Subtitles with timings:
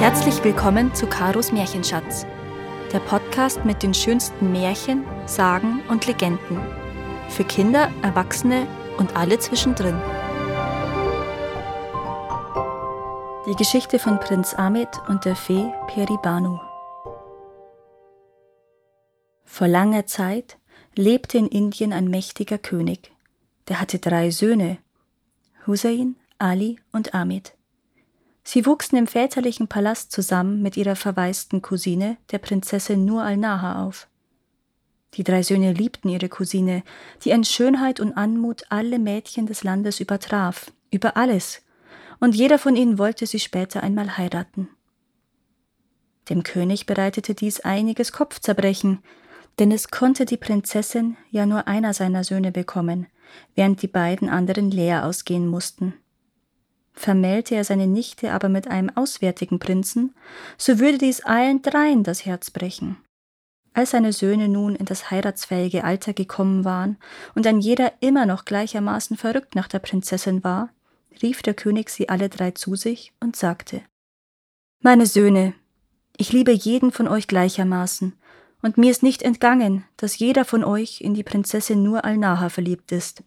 [0.00, 2.24] Herzlich willkommen zu Karos Märchenschatz,
[2.90, 6.58] der Podcast mit den schönsten Märchen, Sagen und Legenden.
[7.28, 8.66] Für Kinder, Erwachsene
[8.96, 10.00] und alle zwischendrin.
[13.46, 16.58] Die Geschichte von Prinz Ahmed und der Fee Peribanu.
[19.44, 20.56] Vor langer Zeit
[20.96, 23.12] lebte in Indien ein mächtiger König.
[23.68, 24.78] Der hatte drei Söhne,
[25.66, 27.52] Hussein, Ali und Ahmed.
[28.52, 34.08] Sie wuchsen im väterlichen Palast zusammen mit ihrer verwaisten Cousine, der Prinzessin Nur al-Naha, auf.
[35.14, 36.82] Die drei Söhne liebten ihre Cousine,
[37.22, 41.62] die an Schönheit und Anmut alle Mädchen des Landes übertraf, über alles,
[42.18, 44.68] und jeder von ihnen wollte sie später einmal heiraten.
[46.28, 48.98] Dem König bereitete dies einiges Kopfzerbrechen,
[49.60, 53.06] denn es konnte die Prinzessin ja nur einer seiner Söhne bekommen,
[53.54, 55.94] während die beiden anderen leer ausgehen mussten.
[56.92, 60.14] Vermählte er seine Nichte aber mit einem auswärtigen Prinzen,
[60.58, 62.96] so würde dies allen dreien das Herz brechen.
[63.72, 66.96] Als seine Söhne nun in das heiratsfähige Alter gekommen waren
[67.34, 70.70] und ein jeder immer noch gleichermaßen verrückt nach der Prinzessin war,
[71.22, 73.82] rief der König sie alle drei zu sich und sagte
[74.82, 75.54] Meine Söhne,
[76.16, 78.14] ich liebe jeden von euch gleichermaßen,
[78.62, 82.92] und mir ist nicht entgangen, dass jeder von euch in die Prinzessin Nur al-Naha verliebt
[82.92, 83.22] ist,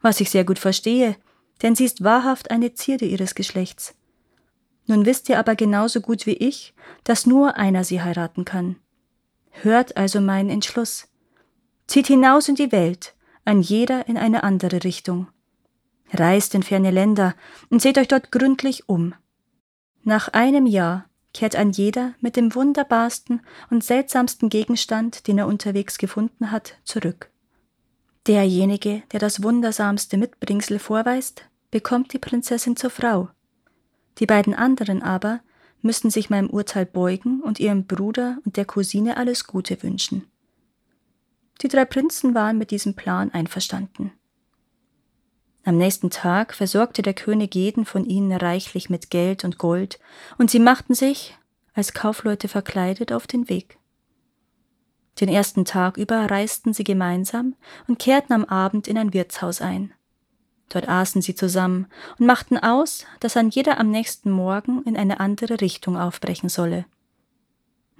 [0.00, 1.16] was ich sehr gut verstehe,
[1.62, 3.94] denn sie ist wahrhaft eine Zierde ihres Geschlechts.
[4.86, 8.76] Nun wisst ihr aber genauso gut wie ich, dass nur einer sie heiraten kann.
[9.50, 11.08] Hört also meinen Entschluss.
[11.86, 13.14] Zieht hinaus in die Welt,
[13.44, 15.28] ein jeder in eine andere Richtung.
[16.12, 17.34] Reist in ferne Länder
[17.70, 19.14] und seht euch dort gründlich um.
[20.04, 25.98] Nach einem Jahr kehrt ein jeder mit dem wunderbarsten und seltsamsten Gegenstand, den er unterwegs
[25.98, 27.30] gefunden hat, zurück.
[28.26, 33.28] Derjenige, der das wundersamste Mitbringsel vorweist, bekommt die Prinzessin zur Frau.
[34.18, 35.40] Die beiden anderen aber
[35.82, 40.26] müssen sich meinem Urteil beugen und ihrem Bruder und der Cousine alles Gute wünschen.
[41.62, 44.12] Die drei Prinzen waren mit diesem Plan einverstanden.
[45.64, 49.98] Am nächsten Tag versorgte der König jeden von ihnen reichlich mit Geld und Gold,
[50.38, 51.36] und sie machten sich,
[51.74, 53.78] als Kaufleute verkleidet, auf den Weg.
[55.20, 57.54] Den ersten Tag über reisten sie gemeinsam
[57.86, 59.92] und kehrten am Abend in ein Wirtshaus ein.
[60.68, 61.86] Dort aßen sie zusammen
[62.18, 66.84] und machten aus, dass ein jeder am nächsten Morgen in eine andere Richtung aufbrechen solle.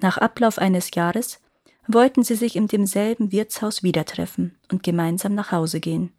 [0.00, 1.40] Nach Ablauf eines Jahres
[1.86, 6.12] wollten sie sich in demselben Wirtshaus wieder treffen und gemeinsam nach Hause gehen.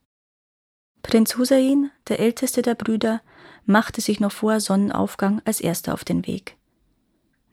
[1.03, 3.21] Prinz Husain, der älteste der Brüder,
[3.65, 6.57] machte sich noch vor Sonnenaufgang als erster auf den Weg.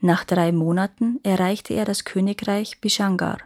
[0.00, 3.38] Nach drei Monaten erreichte er das Königreich Bishangar.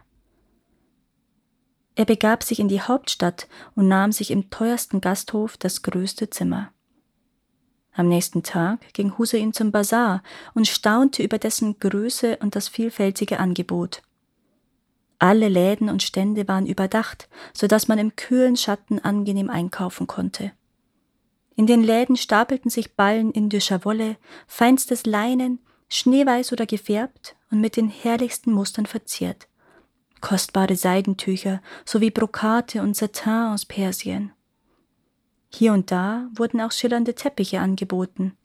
[2.01, 6.71] Er begab sich in die Hauptstadt und nahm sich im teuersten Gasthof das größte Zimmer.
[7.93, 10.23] Am nächsten Tag ging Husein zum Bazar
[10.55, 14.01] und staunte über dessen Größe und das vielfältige Angebot.
[15.19, 20.53] Alle Läden und Stände waren überdacht, so dass man im kühlen Schatten angenehm einkaufen konnte.
[21.55, 27.77] In den Läden stapelten sich Ballen indischer Wolle, feinstes Leinen, schneeweiß oder gefärbt und mit
[27.77, 29.47] den herrlichsten Mustern verziert.
[30.21, 34.31] Kostbare Seidentücher sowie Brokate und Satin aus Persien.
[35.53, 38.37] Hier und da wurden auch schillernde Teppiche angeboten.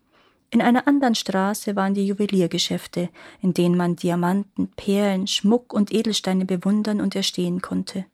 [0.50, 3.10] In einer anderen Straße waren die Juweliergeschäfte,
[3.42, 8.06] in denen man Diamanten, Perlen, Schmuck und Edelsteine bewundern und erstehen konnte.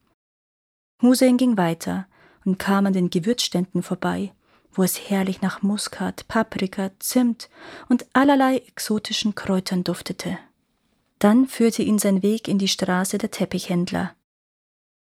[1.03, 2.07] Hussein ging weiter
[2.45, 4.33] und kam an den Gewürzständen vorbei,
[4.73, 7.51] wo es herrlich nach Muskat, Paprika, Zimt
[7.89, 10.39] und allerlei exotischen Kräutern duftete.
[11.23, 14.17] Dann führte ihn sein Weg in die Straße der Teppichhändler.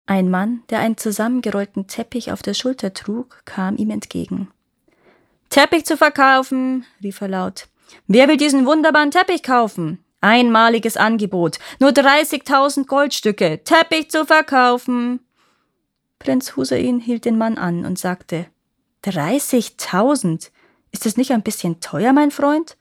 [0.06, 4.48] Ein Mann, der einen zusammengerollten Teppich auf der Schulter trug, kam ihm entgegen.
[5.50, 7.68] Teppich zu verkaufen, rief er laut.
[8.06, 10.02] Wer will diesen wunderbaren Teppich kaufen?
[10.22, 15.20] Einmaliges Angebot, nur 30.000 Goldstücke, Teppich zu verkaufen.
[16.18, 18.46] Prinz Husain hielt den Mann an und sagte,
[19.04, 20.50] 30.000?
[20.92, 22.78] Ist es nicht ein bisschen teuer, mein Freund?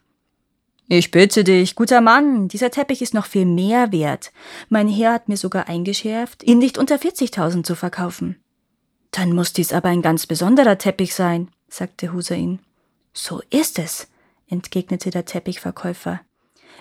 [0.88, 4.32] Ich bitte dich, guter Mann, dieser Teppich ist noch viel mehr wert.
[4.70, 8.40] Mein Herr hat mir sogar eingeschärft, ihn nicht unter 40.000 zu verkaufen.
[9.10, 12.60] Dann muss dies aber ein ganz besonderer Teppich sein, sagte Husain.
[13.14, 14.08] So ist es,
[14.48, 16.22] entgegnete der Teppichverkäufer.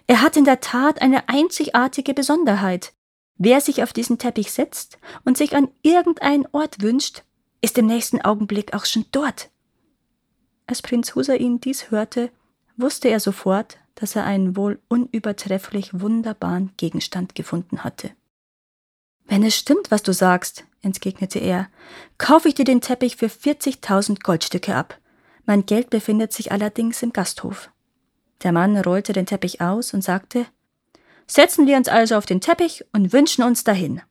[0.07, 2.93] Er hat in der Tat eine einzigartige Besonderheit.
[3.39, 7.23] Wer sich auf diesen Teppich setzt und sich an irgendeinen Ort wünscht,
[7.63, 9.49] ist im nächsten Augenblick auch schon dort.
[10.67, 12.31] Als Prinz Husain dies hörte,
[12.77, 18.11] wusste er sofort, dass er einen wohl unübertrefflich wunderbaren Gegenstand gefunden hatte.
[19.27, 21.69] Wenn es stimmt, was du sagst, entgegnete er,
[22.19, 24.99] kaufe ich dir den Teppich für 40.000 Goldstücke ab.
[25.47, 27.71] Mein Geld befindet sich allerdings im Gasthof.
[28.43, 30.47] Der Mann rollte den Teppich aus und sagte
[31.27, 34.03] Setzen wir uns also auf den Teppich und wünschen uns dahin.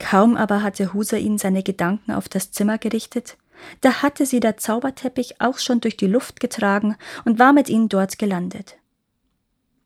[0.00, 3.36] Kaum aber hatte Husain seine Gedanken auf das Zimmer gerichtet,
[3.80, 7.88] da hatte sie der Zauberteppich auch schon durch die Luft getragen und war mit ihnen
[7.88, 8.77] dort gelandet.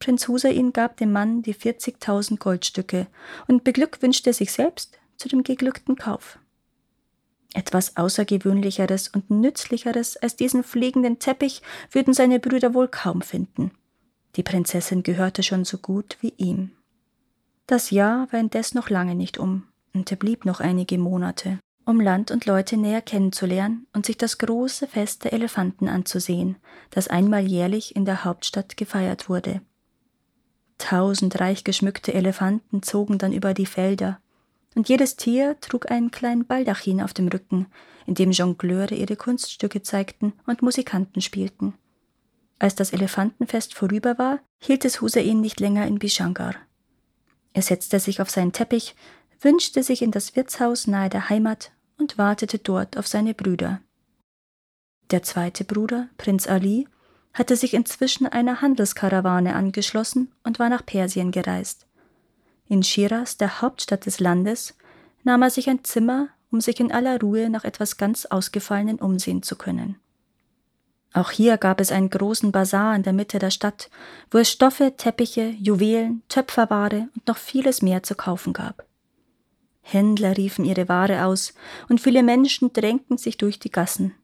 [0.03, 3.07] Prinz Husain gab dem Mann die 40.000 Goldstücke
[3.47, 6.41] und beglückwünschte sich selbst zu dem geglückten Kauf.
[7.55, 11.63] Etwas Außergewöhnlicheres und Nützlicheres als diesen fliegenden Teppich
[11.93, 13.71] würden seine Brüder wohl kaum finden.
[14.35, 16.73] Die Prinzessin gehörte schon so gut wie ihm.
[17.69, 22.01] Das Jahr war indes noch lange nicht um, und er blieb noch einige Monate, um
[22.01, 26.57] Land und Leute näher kennenzulernen und sich das große Fest der Elefanten anzusehen,
[26.91, 29.61] das einmal jährlich in der Hauptstadt gefeiert wurde.
[30.83, 34.19] Tausend reich geschmückte Elefanten zogen dann über die Felder,
[34.75, 37.67] und jedes Tier trug einen kleinen Baldachin auf dem Rücken,
[38.05, 41.75] in dem Jongleure ihre Kunststücke zeigten und Musikanten spielten.
[42.59, 46.57] Als das Elefantenfest vorüber war, hielt es Husain nicht länger in Bishangar.
[47.53, 48.97] Er setzte sich auf seinen Teppich,
[49.41, 53.81] wünschte sich in das Wirtshaus nahe der Heimat und wartete dort auf seine Brüder.
[55.13, 56.89] Der zweite Bruder, Prinz Ali,
[57.35, 61.87] hatte sich inzwischen einer Handelskarawane angeschlossen und war nach Persien gereist.
[62.69, 64.77] In Shiraz, der Hauptstadt des Landes,
[65.25, 69.43] nahm er sich ein Zimmer, um sich in aller Ruhe nach etwas ganz Ausgefallenen umsehen
[69.43, 69.97] zu können.
[71.15, 73.91] Auch hier gab es einen großen Bazar in der Mitte der Stadt,
[74.31, 78.87] wo es Stoffe, Teppiche, Juwelen, Töpferware und noch vieles mehr zu kaufen gab.
[79.83, 81.55] Händler riefen ihre Ware aus,
[81.89, 84.15] und viele Menschen drängten sich durch die Gassen.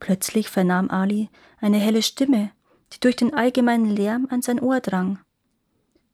[0.00, 1.28] Plötzlich vernahm Ali
[1.60, 2.50] eine helle Stimme,
[2.92, 5.20] die durch den allgemeinen Lärm an sein Ohr drang.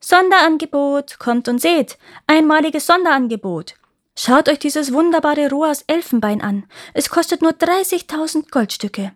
[0.01, 1.97] Sonderangebot, kommt und seht,
[2.27, 3.75] einmaliges Sonderangebot.
[4.19, 6.65] Schaut euch dieses wunderbare Rohr aus Elfenbein an.
[6.95, 9.13] Es kostet nur 30.000 Goldstücke.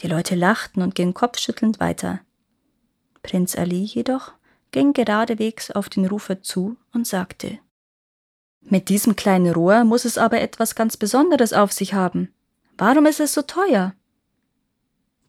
[0.00, 2.20] Die Leute lachten und gingen kopfschüttelnd weiter.
[3.22, 4.32] Prinz Ali jedoch
[4.72, 7.58] ging geradewegs auf den Rufer zu und sagte
[8.60, 12.34] Mit diesem kleinen Rohr muss es aber etwas ganz Besonderes auf sich haben.
[12.78, 13.94] Warum ist es so teuer?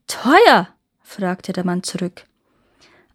[0.08, 0.70] Teuer?
[1.02, 2.26] fragte der Mann zurück.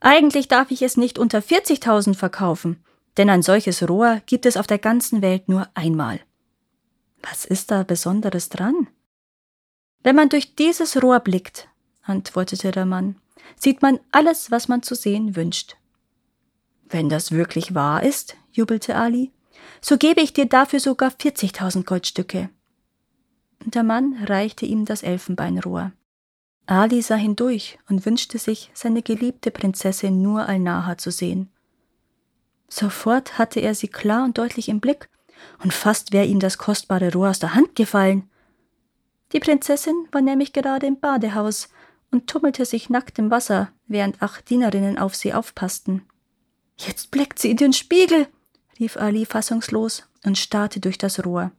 [0.01, 2.83] Eigentlich darf ich es nicht unter 40.000 verkaufen,
[3.17, 6.21] denn ein solches Rohr gibt es auf der ganzen Welt nur einmal.
[7.23, 8.89] Was ist da Besonderes dran?
[10.03, 11.69] Wenn man durch dieses Rohr blickt,
[12.03, 13.17] antwortete der Mann,
[13.57, 15.77] sieht man alles, was man zu sehen wünscht.
[16.85, 19.33] Wenn das wirklich wahr ist, jubelte Ali,
[19.81, 22.51] so gebe ich dir dafür sogar 40.000 Goldstücke.
[23.71, 25.93] Der Mann reichte ihm das Elfenbeinrohr.
[26.65, 31.51] Ali sah hindurch und wünschte sich, seine geliebte Prinzessin nur Al-Naha zu sehen.
[32.69, 35.11] Sofort hatte er sie klar und deutlich im Blick,
[35.63, 38.31] und fast wäre ihm das kostbare Rohr aus der Hand gefallen.
[39.33, 41.69] Die Prinzessin war nämlich gerade im Badehaus
[42.11, 46.07] und tummelte sich nackt im Wasser, während acht Dienerinnen auf sie aufpassten.
[46.79, 48.29] Jetzt blickt sie in den Spiegel,
[48.81, 51.53] rief Ali fassungslos und starrte durch das Rohr.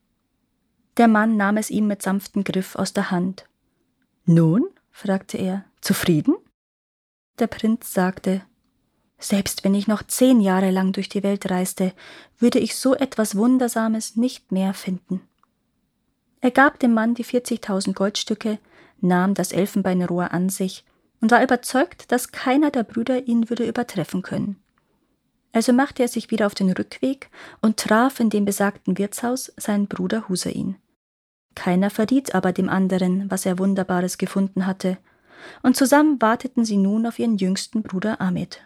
[0.99, 3.45] Der Mann nahm es ihm mit sanftem Griff aus der Hand.
[4.25, 4.67] Nun?
[4.91, 5.63] fragte er.
[5.79, 6.35] Zufrieden?
[7.39, 8.41] Der Prinz sagte
[9.17, 11.93] Selbst wenn ich noch zehn Jahre lang durch die Welt reiste,
[12.37, 15.21] würde ich so etwas Wundersames nicht mehr finden.
[16.41, 18.59] Er gab dem Mann die 40.000 Goldstücke,
[18.99, 20.83] nahm das Elfenbeinrohr an sich
[21.21, 24.61] und war überzeugt, dass keiner der Brüder ihn würde übertreffen können.
[25.53, 27.29] Also machte er sich wieder auf den Rückweg
[27.61, 30.75] und traf in dem besagten Wirtshaus seinen Bruder Husain.
[31.55, 34.97] Keiner verriet aber dem anderen, was er Wunderbares gefunden hatte,
[35.63, 38.61] und zusammen warteten sie nun auf ihren jüngsten Bruder Ahmed.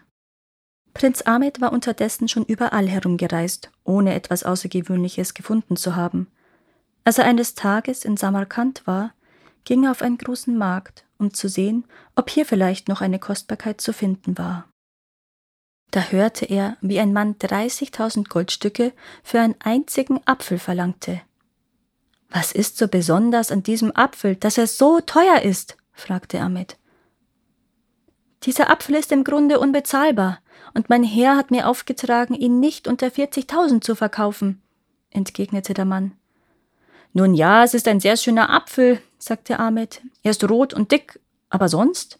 [0.92, 6.28] Prinz Ahmed war unterdessen schon überall herumgereist, ohne etwas Außergewöhnliches gefunden zu haben.
[7.02, 9.12] Als er eines Tages in Samarkand war,
[9.64, 13.80] ging er auf einen großen Markt, um zu sehen, ob hier vielleicht noch eine Kostbarkeit
[13.80, 14.68] zu finden war.
[15.90, 21.20] Da hörte er, wie ein Mann 30.000 Goldstücke für einen einzigen Apfel verlangte.
[22.36, 25.76] Was ist so besonders an diesem Apfel, dass er so teuer ist?
[25.92, 26.76] fragte Ahmed.
[28.42, 30.40] Dieser Apfel ist im Grunde unbezahlbar,
[30.74, 34.60] und mein Herr hat mir aufgetragen, ihn nicht unter 40.000 zu verkaufen,
[35.10, 36.16] entgegnete der Mann.
[37.12, 40.02] Nun ja, es ist ein sehr schöner Apfel, sagte Ahmed.
[40.24, 42.18] Er ist rot und dick, aber sonst?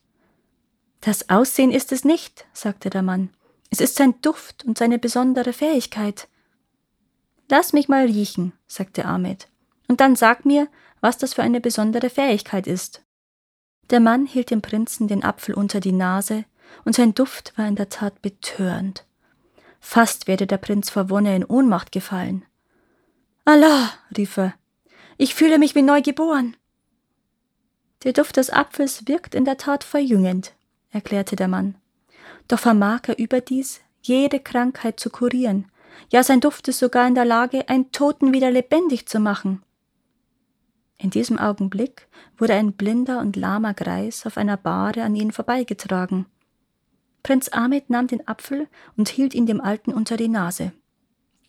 [1.00, 3.30] Das Aussehen ist es nicht, sagte der Mann.
[3.70, 6.28] Es ist sein Duft und seine besondere Fähigkeit.
[7.50, 9.48] Lass mich mal riechen, sagte Ahmed,
[9.94, 10.66] und dann sag mir,
[11.00, 13.04] was das für eine besondere Fähigkeit ist.
[13.90, 16.46] Der Mann hielt dem Prinzen den Apfel unter die Nase,
[16.84, 19.04] und sein Duft war in der Tat betörend.
[19.78, 22.44] Fast wäre der Prinz vor Wonne in Ohnmacht gefallen.
[23.44, 24.54] Allah, rief er,
[25.16, 26.56] ich fühle mich wie neu geboren.
[28.02, 30.54] Der Duft des Apfels wirkt in der Tat verjüngend,
[30.90, 31.76] erklärte der Mann.
[32.48, 35.70] Doch vermag er überdies, jede Krankheit zu kurieren.
[36.10, 39.62] Ja, sein Duft ist sogar in der Lage, einen Toten wieder lebendig zu machen.
[40.98, 46.26] In diesem Augenblick wurde ein blinder und lahmer Greis auf einer Bahre an ihnen vorbeigetragen.
[47.22, 50.72] Prinz Ahmed nahm den Apfel und hielt ihn dem Alten unter die Nase.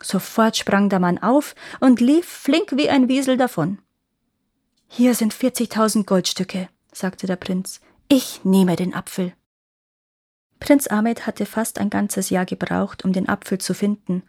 [0.01, 3.79] Sofort sprang der Mann auf und lief flink wie ein Wiesel davon.
[4.87, 7.81] Hier sind vierzigtausend Goldstücke, sagte der Prinz.
[8.07, 9.33] Ich nehme den Apfel.
[10.59, 14.23] Prinz Ahmed hatte fast ein ganzes Jahr gebraucht, um den Apfel zu finden,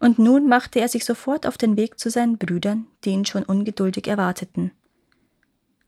[0.00, 3.42] und nun machte er sich sofort auf den Weg zu seinen Brüdern, die ihn schon
[3.42, 4.72] ungeduldig erwarteten.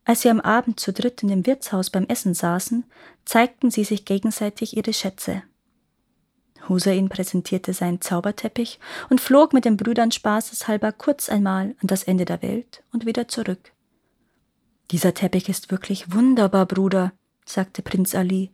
[0.04, 2.84] Als sie am Abend zu dritt in dem Wirtshaus beim Essen saßen,
[3.24, 5.42] zeigten sie sich gegenseitig ihre Schätze.
[6.68, 12.24] Husain präsentierte seinen Zauberteppich und flog mit den Brüdern spaßeshalber kurz einmal an das Ende
[12.24, 13.72] der Welt und wieder zurück.
[14.90, 17.12] Dieser Teppich ist wirklich wunderbar, Bruder,
[17.44, 18.50] sagte Prinz Ali.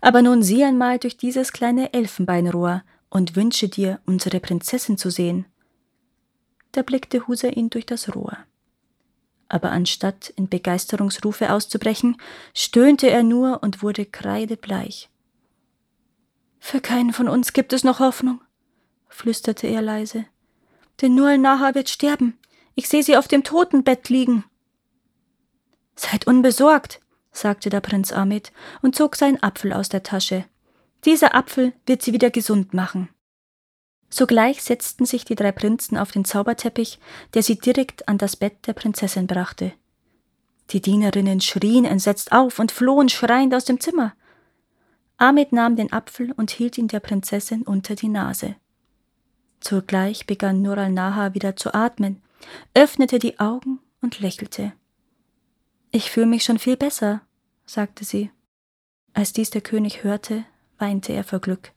[0.00, 2.82] Aber nun sieh einmal durch dieses kleine Elfenbeinrohr
[3.14, 5.46] und wünsche dir, unsere Prinzessin zu sehen.
[6.72, 8.36] Da blickte Husain durch das Rohr.
[9.48, 12.16] Aber anstatt in Begeisterungsrufe auszubrechen,
[12.54, 15.10] stöhnte er nur und wurde kreidebleich.
[16.58, 18.40] Für keinen von uns gibt es noch Hoffnung,
[19.08, 20.26] flüsterte er leise.
[21.00, 22.36] Denn Nur al-Naha wird sterben.
[22.74, 24.44] Ich sehe sie auf dem Totenbett liegen.
[25.94, 28.52] Seid unbesorgt, sagte der Prinz Ahmed
[28.82, 30.46] und zog seinen Apfel aus der Tasche.
[31.04, 33.08] Dieser Apfel wird sie wieder gesund machen.
[34.08, 36.98] Sogleich setzten sich die drei Prinzen auf den Zauberteppich,
[37.34, 39.72] der sie direkt an das Bett der Prinzessin brachte.
[40.70, 44.14] Die Dienerinnen schrien entsetzt auf und flohen schreiend aus dem Zimmer.
[45.16, 48.56] Ahmed nahm den Apfel und hielt ihn der Prinzessin unter die Nase.
[49.60, 52.22] Zugleich begann Nur al-Naha wieder zu atmen,
[52.74, 54.72] öffnete die Augen und lächelte.
[55.90, 57.22] Ich fühle mich schon viel besser,
[57.66, 58.30] sagte sie.
[59.12, 60.44] Als dies der König hörte,
[60.78, 61.72] weinte er vor Glück,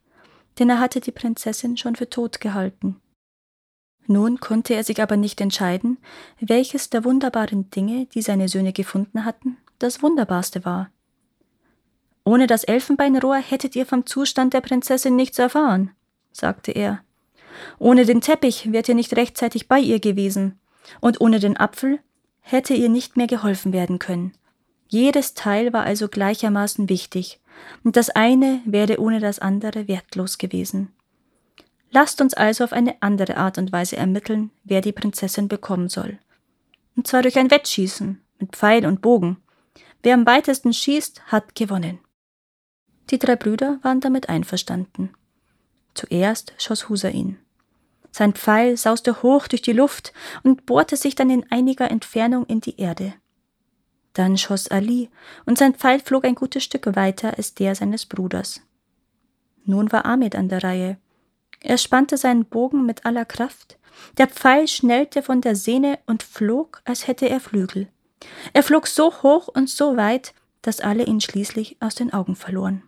[0.60, 3.00] denn er hatte die Prinzessin schon für tot gehalten.
[4.08, 5.98] Nun konnte er sich aber nicht entscheiden,
[6.40, 10.90] welches der wunderbaren Dinge, die seine Söhne gefunden hatten, das wunderbarste war.
[12.24, 15.92] Ohne das Elfenbeinrohr hättet ihr vom Zustand der Prinzessin nichts erfahren,
[16.32, 17.02] sagte er.
[17.80, 20.60] Ohne den Teppich wärt ihr nicht rechtzeitig bei ihr gewesen,
[21.02, 22.00] und ohne den Apfel
[22.42, 24.34] hätte ihr nicht mehr geholfen werden können.
[24.88, 27.42] Jedes Teil war also gleichermaßen wichtig,
[27.84, 30.94] und das eine wäre ohne das andere wertlos gewesen.
[31.92, 36.20] Lasst uns also auf eine andere Art und Weise ermitteln, wer die Prinzessin bekommen soll.
[36.96, 39.38] Und zwar durch ein Wettschießen mit Pfeil und Bogen.
[40.04, 42.00] Wer am weitesten schießt, hat gewonnen.
[43.10, 45.14] Die drei Brüder waren damit einverstanden.
[45.94, 47.40] Zuerst schoss Husain.
[48.12, 50.12] Sein Pfeil sauste hoch durch die Luft
[50.44, 53.14] und bohrte sich dann in einiger Entfernung in die Erde.
[54.18, 55.12] Dann schoss Ali,
[55.46, 58.62] und sein Pfeil flog ein gutes Stück weiter als der seines Bruders.
[59.64, 60.98] Nun war Ahmed an der Reihe.
[61.62, 63.78] Er spannte seinen Bogen mit aller Kraft.
[64.18, 67.90] Der Pfeil schnellte von der Sehne und flog, als hätte er Flügel.
[68.54, 70.34] Er flog so hoch und so weit,
[70.64, 72.82] dass alle ihn schließlich aus den Augen verloren.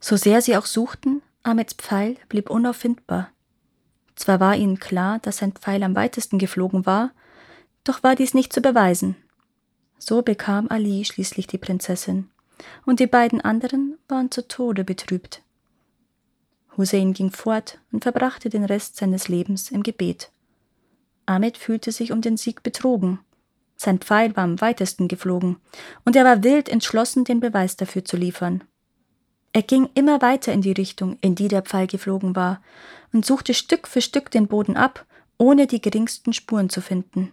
[0.00, 3.28] So sehr sie auch suchten, Ahmeds Pfeil blieb unauffindbar.
[4.14, 7.10] Zwar war ihnen klar, dass sein Pfeil am weitesten geflogen war,
[7.84, 9.16] doch war dies nicht zu beweisen.
[9.98, 12.28] So bekam Ali schließlich die Prinzessin,
[12.84, 15.42] und die beiden anderen waren zu Tode betrübt.
[16.76, 20.30] Hussein ging fort und verbrachte den Rest seines Lebens im Gebet.
[21.24, 23.18] Ahmed fühlte sich um den Sieg betrogen.
[23.76, 25.56] Sein Pfeil war am weitesten geflogen,
[26.04, 28.64] und er war wild entschlossen, den Beweis dafür zu liefern.
[29.52, 32.62] Er ging immer weiter in die Richtung, in die der Pfeil geflogen war,
[33.12, 35.06] und suchte Stück für Stück den Boden ab,
[35.38, 37.32] ohne die geringsten Spuren zu finden.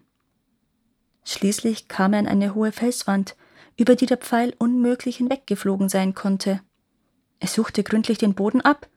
[1.26, 3.36] Schließlich kam er an eine hohe Felswand,
[3.78, 6.62] über die der Pfeil unmöglich hinweggeflogen sein konnte.
[7.40, 8.88] Er suchte gründlich den Boden ab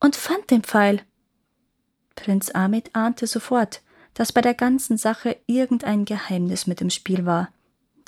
[0.00, 1.02] und fand den Pfeil.
[2.14, 3.82] Prinz Ahmed ahnte sofort,
[4.14, 7.48] dass bei der ganzen Sache irgendein Geheimnis mit im Spiel war,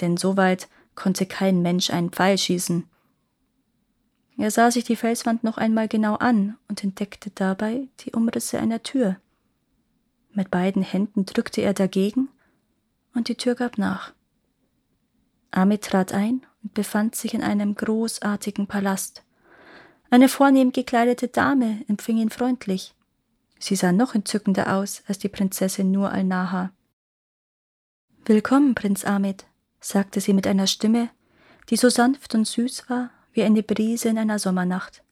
[0.00, 2.88] denn so weit konnte kein Mensch einen Pfeil schießen.
[4.36, 8.82] Er sah sich die Felswand noch einmal genau an und entdeckte dabei die Umrisse einer
[8.82, 9.16] Tür.
[10.32, 12.28] Mit beiden Händen drückte er dagegen,
[13.14, 14.12] und die Tür gab nach.
[15.50, 19.22] Amit trat ein und befand sich in einem großartigen Palast.
[20.10, 22.94] Eine vornehm gekleidete Dame empfing ihn freundlich.
[23.58, 26.72] Sie sah noch entzückender aus als die Prinzessin Nur al-Naha.
[28.24, 29.44] Willkommen, Prinz Ahmed,
[29.80, 31.10] sagte sie mit einer Stimme,
[31.70, 35.02] die so sanft und süß war wie eine Brise in einer Sommernacht.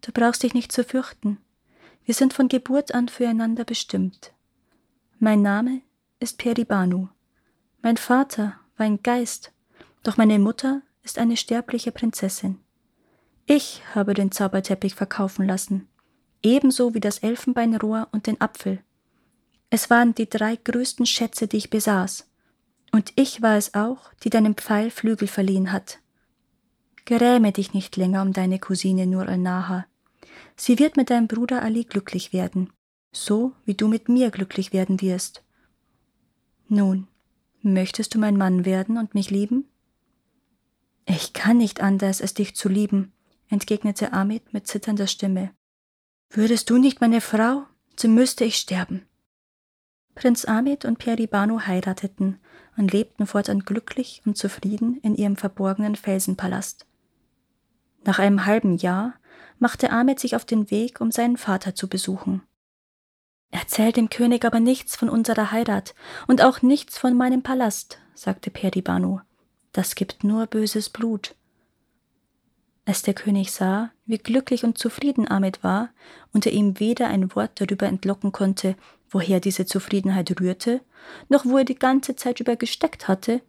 [0.00, 1.38] Du brauchst dich nicht zu fürchten.
[2.04, 4.32] Wir sind von Geburt an füreinander bestimmt.
[5.18, 5.82] Mein Name
[6.24, 7.08] ist Peribanu.
[7.82, 9.52] Mein Vater war ein Geist,
[10.02, 12.58] doch meine Mutter ist eine sterbliche Prinzessin.
[13.44, 15.86] Ich habe den Zauberteppich verkaufen lassen,
[16.42, 18.82] ebenso wie das Elfenbeinrohr und den Apfel.
[19.68, 22.26] Es waren die drei größten Schätze, die ich besaß,
[22.90, 25.98] und ich war es auch, die deinem Pfeil Flügel verliehen hat.
[27.04, 29.84] Gräme dich nicht länger um deine Cousine Nur al-Naha.
[30.56, 32.72] Sie wird mit deinem Bruder Ali glücklich werden,
[33.12, 35.43] so wie du mit mir glücklich werden wirst.
[36.74, 37.06] Nun,
[37.62, 39.70] möchtest du mein Mann werden und mich lieben?
[41.06, 43.12] Ich kann nicht anders, als dich zu lieben,
[43.48, 45.52] entgegnete Amit mit zitternder Stimme.
[46.30, 47.62] Würdest du nicht meine Frau,
[47.94, 49.06] so müsste ich sterben.
[50.16, 52.40] Prinz Amit und Peribanu heirateten
[52.76, 56.86] und lebten fortan glücklich und zufrieden in ihrem verborgenen Felsenpalast.
[58.02, 59.14] Nach einem halben Jahr
[59.60, 62.42] machte Ahmed sich auf den Weg, um seinen Vater zu besuchen.
[63.54, 65.94] Erzähl dem König aber nichts von unserer Heirat
[66.26, 69.20] und auch nichts von meinem Palast, sagte Peribanu.
[69.70, 71.36] Das gibt nur böses Blut.
[72.84, 75.90] Als der König sah, wie glücklich und zufrieden Ahmed war
[76.32, 78.74] und er ihm weder ein Wort darüber entlocken konnte,
[79.08, 80.80] woher diese Zufriedenheit rührte,
[81.28, 83.40] noch wo er die ganze Zeit über gesteckt hatte,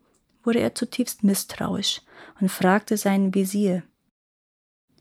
[0.43, 2.03] wurde er zutiefst misstrauisch
[2.39, 3.81] und fragte seinen Visier.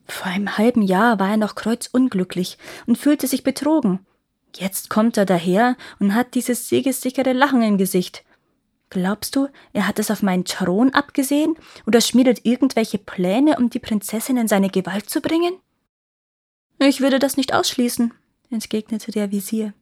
[0.06, 2.56] Vor einem halben Jahr war er noch kreuzunglücklich
[2.86, 4.06] und fühlte sich betrogen.
[4.56, 8.24] Jetzt kommt er daher und hat dieses siegessichere Lachen im Gesicht.
[8.90, 11.56] Glaubst du, er hat es auf meinen Thron abgesehen
[11.86, 15.54] oder schmiedet irgendwelche Pläne, um die Prinzessin in seine Gewalt zu bringen?
[16.78, 18.12] Ich würde das nicht ausschließen,
[18.50, 19.74] entgegnete der Visier.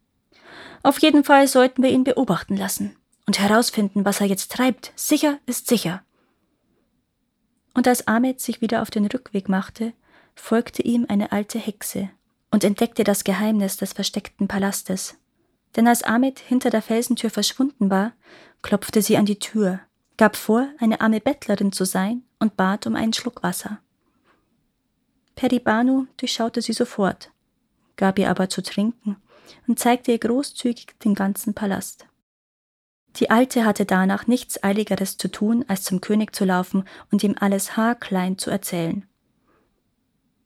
[0.83, 4.93] Auf jeden Fall sollten wir ihn beobachten lassen und herausfinden, was er jetzt treibt.
[4.97, 6.03] Sicher ist sicher.
[7.75, 9.93] Und als Ahmed sich wieder auf den Rückweg machte,
[10.35, 12.11] folgte ihm eine alte Hexe
[12.53, 15.17] und entdeckte das Geheimnis des versteckten Palastes.
[15.75, 18.13] Denn als Ahmed hinter der Felsentür verschwunden war,
[18.61, 19.81] klopfte sie an die Tür,
[20.19, 23.81] gab vor, eine arme Bettlerin zu sein und bat um einen Schluck Wasser.
[25.35, 27.33] Peribanu durchschaute sie sofort,
[27.97, 29.17] gab ihr aber zu trinken
[29.67, 32.07] und zeigte ihr großzügig den ganzen Palast.
[33.17, 37.35] Die Alte hatte danach nichts Eiligeres zu tun, als zum König zu laufen und ihm
[37.39, 39.07] alles haarklein zu erzählen.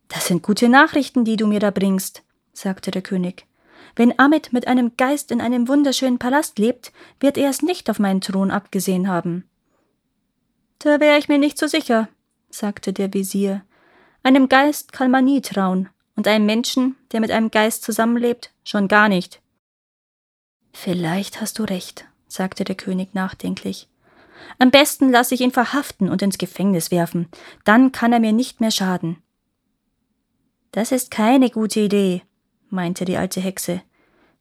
[0.08, 3.46] Das sind gute Nachrichten, die du mir da bringst, sagte der König.
[3.94, 7.98] Wenn Amit mit einem Geist in einem wunderschönen Palast lebt, wird er es nicht auf
[7.98, 9.48] meinen Thron abgesehen haben.
[10.78, 12.08] Da wäre ich mir nicht so sicher,
[12.50, 13.62] sagte der Visier.
[14.22, 18.88] Einem Geist kann man nie trauen, und einem Menschen, der mit einem Geist zusammenlebt, schon
[18.88, 19.40] gar nicht.
[20.72, 23.88] Vielleicht hast du recht, sagte der König nachdenklich.
[24.58, 27.28] Am besten lasse ich ihn verhaften und ins Gefängnis werfen,
[27.64, 29.22] dann kann er mir nicht mehr schaden.
[30.76, 32.20] Das ist keine gute Idee,
[32.68, 33.80] meinte die alte Hexe.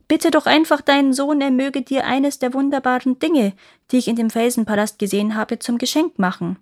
[0.09, 3.53] Bitte doch einfach deinen Sohn, er möge dir eines der wunderbaren Dinge,
[3.89, 6.59] die ich in dem Felsenpalast gesehen habe, zum Geschenk machen.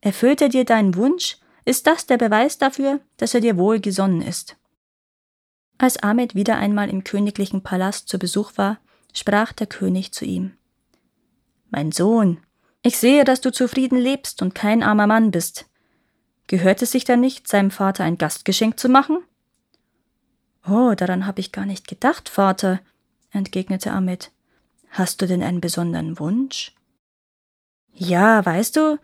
[0.00, 4.56] Erfüllt er dir deinen Wunsch, ist das der Beweis dafür, dass er dir wohlgesonnen ist.
[5.78, 8.80] Als Ahmed wieder einmal im königlichen Palast zu Besuch war,
[9.12, 10.56] sprach der König zu ihm.
[11.70, 12.40] Mein Sohn,
[12.82, 15.66] ich sehe, dass du zufrieden lebst und kein armer Mann bist.
[16.46, 19.24] Gehört es sich dann nicht, seinem Vater ein Gastgeschenk zu machen?
[20.66, 22.80] Oh, daran habe ich gar nicht gedacht, Vater,
[23.30, 24.30] entgegnete Ahmed.
[24.90, 26.72] Hast du denn einen besonderen Wunsch?
[27.92, 28.98] Ja, weißt du,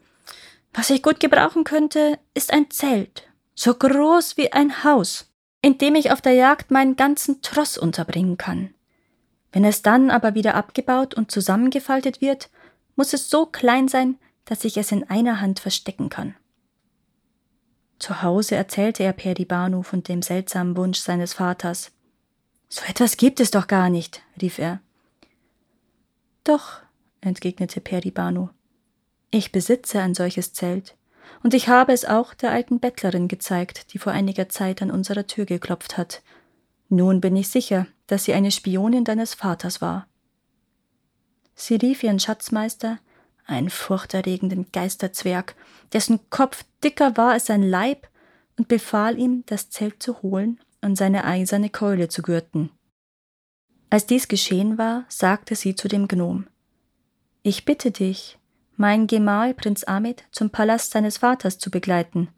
[0.72, 5.30] was ich gut gebrauchen könnte, ist ein Zelt, so groß wie ein Haus,
[5.62, 8.72] in dem ich auf der Jagd meinen ganzen Tross unterbringen kann.
[9.52, 12.50] Wenn es dann aber wieder abgebaut und zusammengefaltet wird,
[12.94, 16.36] muss es so klein sein, dass ich es in einer Hand verstecken kann.
[18.00, 21.92] Zu Hause erzählte er Peribanu von dem seltsamen Wunsch seines Vaters.
[22.68, 24.80] So etwas gibt es doch gar nicht, rief er.
[26.42, 26.80] Doch,
[27.20, 28.48] entgegnete Peribanu,
[29.30, 30.96] ich besitze ein solches Zelt,
[31.42, 35.26] und ich habe es auch der alten Bettlerin gezeigt, die vor einiger Zeit an unserer
[35.26, 36.22] Tür geklopft hat.
[36.88, 40.06] Nun bin ich sicher, dass sie eine Spionin deines Vaters war.
[41.54, 42.98] Sie rief ihren Schatzmeister,
[43.50, 45.54] einen furchterregenden Geisterzwerg,
[45.92, 48.08] dessen Kopf dicker war als sein Leib,
[48.56, 52.70] und befahl ihm, das Zelt zu holen und seine eiserne Keule zu gürten.
[53.88, 56.46] Als dies geschehen war, sagte sie zu dem Gnom
[57.42, 58.38] Ich bitte dich,
[58.76, 62.28] mein Gemahl Prinz Ahmed zum Palast seines Vaters zu begleiten.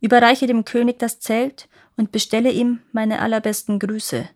[0.00, 4.28] Überreiche dem König das Zelt und bestelle ihm meine allerbesten Grüße.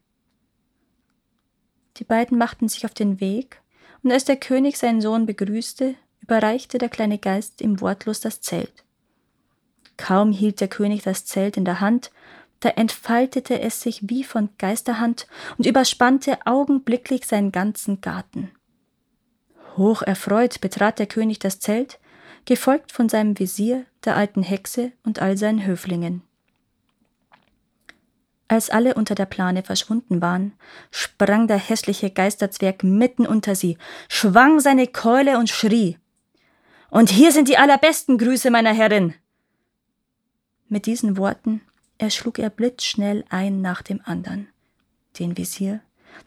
[1.96, 3.60] Die beiden machten sich auf den Weg,
[4.02, 8.84] und als der König seinen Sohn begrüßte, überreichte der kleine Geist ihm wortlos das Zelt.
[9.96, 12.10] Kaum hielt der König das Zelt in der Hand,
[12.60, 15.26] da entfaltete es sich wie von Geisterhand
[15.58, 18.50] und überspannte augenblicklich seinen ganzen Garten.
[19.76, 22.00] Hoch erfreut betrat der König das Zelt,
[22.46, 26.22] gefolgt von seinem Visier, der alten Hexe und all seinen Höflingen.
[28.48, 30.54] Als alle unter der Plane verschwunden waren,
[30.90, 33.76] sprang der hässliche Geisterzwerg mitten unter sie,
[34.08, 35.98] schwang seine Keule und schrie
[36.88, 39.14] Und hier sind die allerbesten Grüße meiner Herrin.
[40.66, 41.60] Mit diesen Worten
[41.98, 44.48] erschlug er blitzschnell ein nach dem andern,
[45.18, 45.80] den Visier,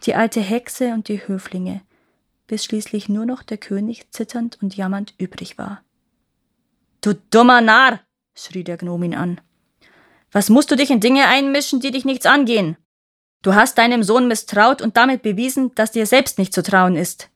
[0.03, 1.81] die alte Hexe und die Höflinge,
[2.45, 5.84] bis schließlich nur noch der König zitternd und jammernd übrig war.
[7.01, 8.01] Du dummer Narr!
[8.36, 9.41] schrie der Gnom ihn an.
[10.32, 12.78] Was musst du dich in Dinge einmischen, die dich nichts angehen?
[13.41, 17.30] Du hast deinem Sohn misstraut und damit bewiesen, dass dir selbst nicht zu trauen ist.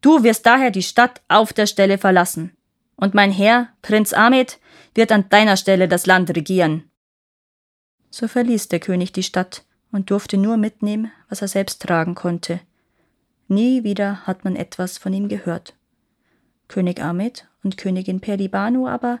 [0.00, 2.56] Du wirst daher die Stadt auf der Stelle verlassen.
[2.96, 4.58] Und mein Herr, Prinz Ahmed,
[4.94, 6.90] wird an deiner Stelle das Land regieren.
[8.10, 12.60] So verließ der König die Stadt und durfte nur mitnehmen, was er selbst tragen konnte.
[13.48, 15.74] Nie wieder hat man etwas von ihm gehört.
[16.68, 19.20] König Ahmed und Königin Peribanu aber